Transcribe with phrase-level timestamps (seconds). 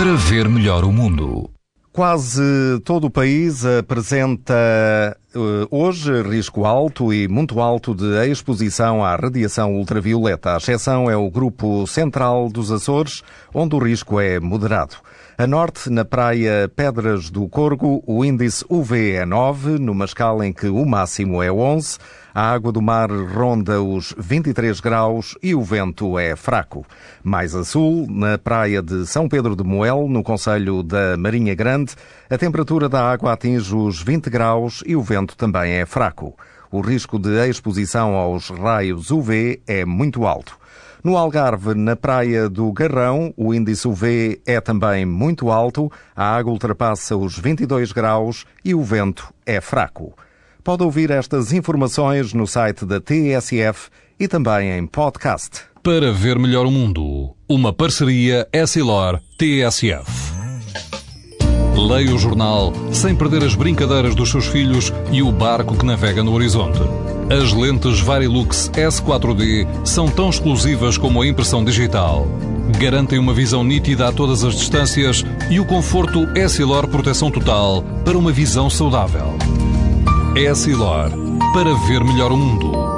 [0.00, 1.50] para ver melhor o mundo.
[1.92, 2.40] Quase
[2.86, 5.14] todo o país apresenta
[5.70, 10.54] hoje risco alto e muito alto de exposição à radiação ultravioleta.
[10.54, 13.22] A exceção é o grupo central dos Açores,
[13.54, 14.96] onde o risco é moderado.
[15.40, 20.52] A norte, na praia Pedras do Corgo, o índice UV é 9, numa escala em
[20.52, 21.96] que o máximo é 11.
[22.34, 26.84] A água do mar ronda os 23 graus e o vento é fraco.
[27.24, 31.94] Mais a sul, na praia de São Pedro de Moel, no Conselho da Marinha Grande,
[32.28, 36.36] a temperatura da água atinge os 20 graus e o vento também é fraco.
[36.70, 40.58] O risco de exposição aos raios UV é muito alto.
[41.02, 46.52] No Algarve, na praia do Garrão, o índice UV é também muito alto, a água
[46.52, 50.14] ultrapassa os 22 graus e o vento é fraco.
[50.62, 55.62] Pode ouvir estas informações no site da TSF e também em podcast.
[55.82, 60.29] Para ver melhor o mundo, uma parceria Essilor-TSF.
[61.88, 66.22] Leia o jornal sem perder as brincadeiras dos seus filhos e o barco que navega
[66.22, 66.78] no horizonte.
[67.30, 72.26] As lentes Varilux S4D são tão exclusivas como a impressão digital.
[72.78, 78.18] Garantem uma visão nítida a todas as distâncias e o conforto Essilor Proteção Total para
[78.18, 79.34] uma visão saudável.
[80.36, 81.10] Essilor,
[81.54, 82.89] para ver melhor o mundo.